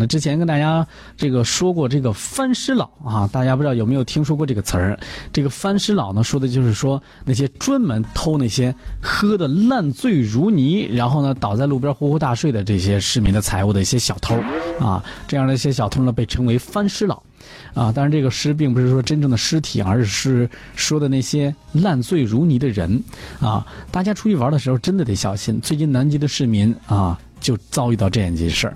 [0.00, 4.98] 那之前跟大家这个说过这个翻尸佬啊，大家不知道有没有听说过这个词儿？
[5.30, 14.34] 这个翻尸佬呢，说的就是说那些专门偷那些喝的烂醉如泥，然后呢倒在路边呼呼大睡的这些市民的财物的一些小偷
[14.80, 17.22] 啊，这样的一些小偷呢被称为翻尸佬。
[17.74, 23.02] 啊，当然这个尸并不是说真正的尸体，而是说的那些烂醉如泥的人
[23.40, 23.66] 啊。
[23.90, 25.60] 大家出去玩的时候真的得小心。
[25.60, 27.18] 最近南极的市民啊。
[27.40, 28.74] 就遭遇到这样一件事儿。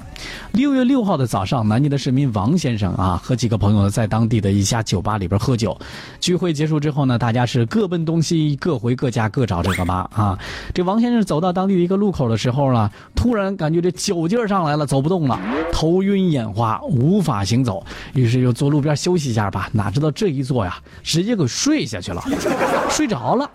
[0.52, 5.77] 六月六号的早上，南京的市民王先生啊，和几个朋友呢，在当地的一家酒吧里边喝酒。
[6.20, 10.38] 聚会结束之后呢，大家是各奔东西，各回各家，各找这个吧啊。
[10.72, 15.38] 这王先生走到当地的一个路口的时候呢，突然感觉这酒劲儿上来了，走不动了，
[15.72, 19.69] 头晕眼花，无法行走，于是就坐路边休息一下吧。
[19.72, 22.22] 哪知道这一坐呀，直接给睡下去了，
[22.88, 23.50] 睡着了，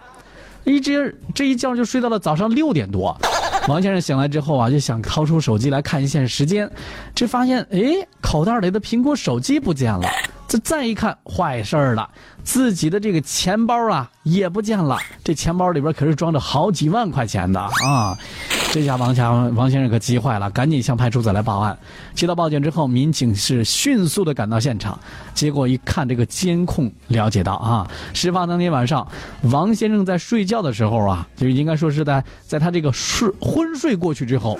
[0.66, 3.18] 一直这一觉就睡到了早上六点多。
[3.68, 6.70] 王先生醒来之后啊，就想掏出手机来看一下时间，
[7.14, 10.08] 这发现哎，口袋里的苹果手机不见了。
[10.48, 12.10] 这再一看，坏事儿了，
[12.44, 14.98] 自己的这个钱包啊也不见了。
[15.24, 18.18] 这钱包里边可是装着好几万块钱的啊！
[18.72, 21.76] 这下王强王先生可急坏了，赶紧向派出所来报案。
[22.14, 24.98] 接到报警之后，民警是迅速的赶到现场，
[25.34, 29.08] 结果一看这个监控，了解到啊，事发当天晚上，
[29.52, 34.58] 王先生在睡觉的时候啊，就应该说是在在他这个睡昏睡过去之后。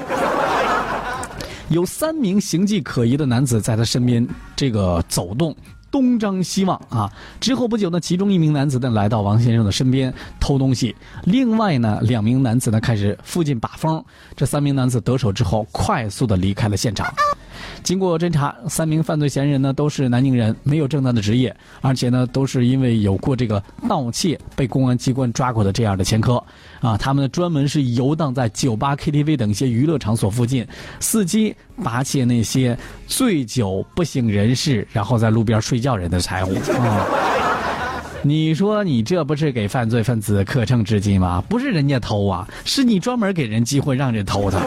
[1.70, 5.56] 有三名形迹可疑的男子在他身边这个走动。
[5.92, 7.12] 东张西望啊！
[7.40, 14.04] 之后不久呢，其中一名男子呢来到王先生的身边偷东西，另外呢两名男子呢开始附近把风。
[14.36, 17.08] 这三名男子得手之后，快速的离开了现场。
[17.84, 26.44] 经过侦查，三名犯罪嫌疑人呢都是南宁人，没有正当的职业，而且呢都是因为有过这个盗窃被公安机关抓过的这样的前科。
[26.82, 30.66] 啊，他们专门是游荡在酒吧、KTV 等一些娱乐场所附近，
[31.02, 37.06] 伺机扒窃那些醉酒不省人事，然后在路边睡觉人的财物啊！
[38.22, 41.42] 你说你这不是给犯罪分子可乘之机吗？
[41.48, 44.62] 不是人家偷啊，是你专门给人机会让人偷的。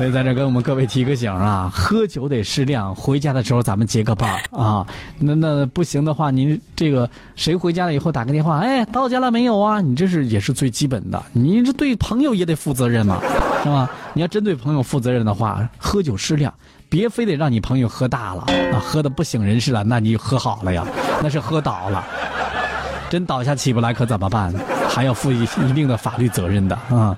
[0.00, 4.86] 所以在这跟我们各位提个醒啊，喝酒得适量，回家的时候咱们结个伴啊。
[5.18, 7.06] 那那不行的话，您这个
[7.36, 9.82] 谁回家了以后打个电话，哎，到家了没有啊？
[9.82, 13.20] 你这是也是最基本的，你这对朋友也得负责任嘛，
[13.62, 13.90] 是吧？
[14.14, 16.50] 你要真对朋友负责任的话，喝酒适量，
[16.88, 20.82] 别非得让你朋友喝大了啊，喝的不省人事了，那你喝好了呀，
[21.22, 22.02] 那是喝倒了，
[23.10, 24.50] 真倒下起不来可怎么办？
[24.88, 27.14] 还要负一一定的法律责任的啊。